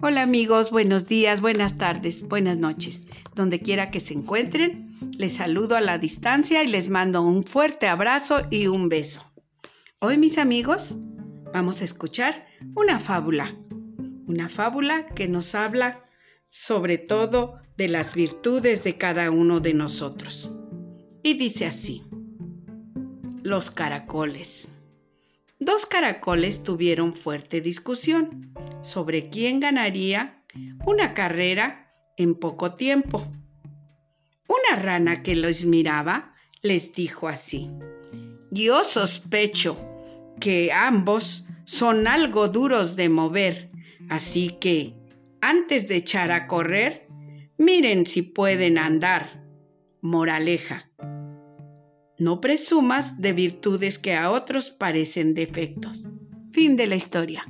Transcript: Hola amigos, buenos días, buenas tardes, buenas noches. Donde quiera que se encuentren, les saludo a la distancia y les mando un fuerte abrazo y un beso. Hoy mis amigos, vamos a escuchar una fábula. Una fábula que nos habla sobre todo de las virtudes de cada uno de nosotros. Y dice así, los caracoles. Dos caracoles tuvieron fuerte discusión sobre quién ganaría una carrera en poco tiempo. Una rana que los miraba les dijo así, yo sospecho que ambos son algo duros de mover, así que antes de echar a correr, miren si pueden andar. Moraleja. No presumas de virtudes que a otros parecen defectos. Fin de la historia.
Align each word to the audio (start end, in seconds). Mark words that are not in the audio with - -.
Hola 0.00 0.22
amigos, 0.22 0.70
buenos 0.70 1.08
días, 1.08 1.40
buenas 1.40 1.76
tardes, 1.76 2.22
buenas 2.22 2.56
noches. 2.56 3.02
Donde 3.34 3.60
quiera 3.60 3.90
que 3.90 3.98
se 3.98 4.14
encuentren, 4.14 4.92
les 5.16 5.32
saludo 5.32 5.76
a 5.76 5.80
la 5.80 5.98
distancia 5.98 6.62
y 6.62 6.68
les 6.68 6.88
mando 6.88 7.22
un 7.22 7.42
fuerte 7.42 7.88
abrazo 7.88 8.46
y 8.48 8.68
un 8.68 8.88
beso. 8.88 9.20
Hoy 9.98 10.16
mis 10.16 10.38
amigos, 10.38 10.94
vamos 11.52 11.82
a 11.82 11.84
escuchar 11.84 12.46
una 12.76 13.00
fábula. 13.00 13.56
Una 14.28 14.48
fábula 14.48 15.06
que 15.08 15.26
nos 15.26 15.56
habla 15.56 16.04
sobre 16.48 16.98
todo 16.98 17.56
de 17.76 17.88
las 17.88 18.14
virtudes 18.14 18.84
de 18.84 18.96
cada 18.98 19.32
uno 19.32 19.58
de 19.58 19.74
nosotros. 19.74 20.52
Y 21.24 21.34
dice 21.34 21.66
así, 21.66 22.04
los 23.42 23.72
caracoles. 23.72 24.68
Dos 25.58 25.86
caracoles 25.86 26.62
tuvieron 26.62 27.16
fuerte 27.16 27.60
discusión 27.60 28.52
sobre 28.82 29.28
quién 29.28 29.60
ganaría 29.60 30.42
una 30.86 31.14
carrera 31.14 31.92
en 32.16 32.34
poco 32.34 32.74
tiempo. 32.74 33.22
Una 34.48 34.80
rana 34.80 35.22
que 35.22 35.36
los 35.36 35.64
miraba 35.64 36.34
les 36.62 36.92
dijo 36.92 37.28
así, 37.28 37.70
yo 38.50 38.82
sospecho 38.82 39.76
que 40.40 40.72
ambos 40.72 41.46
son 41.64 42.06
algo 42.06 42.48
duros 42.48 42.96
de 42.96 43.08
mover, 43.08 43.70
así 44.08 44.56
que 44.60 44.94
antes 45.40 45.86
de 45.88 45.96
echar 45.96 46.32
a 46.32 46.46
correr, 46.46 47.08
miren 47.58 48.06
si 48.06 48.22
pueden 48.22 48.78
andar. 48.78 49.44
Moraleja. 50.00 50.90
No 52.18 52.40
presumas 52.40 53.20
de 53.20 53.32
virtudes 53.32 53.98
que 53.98 54.14
a 54.14 54.30
otros 54.30 54.70
parecen 54.70 55.34
defectos. 55.34 56.02
Fin 56.50 56.76
de 56.76 56.86
la 56.86 56.96
historia. 56.96 57.44